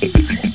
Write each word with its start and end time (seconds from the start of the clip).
keep 0.00 0.14
it. 0.14 0.45